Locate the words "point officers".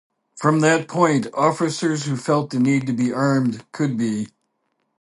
0.87-2.05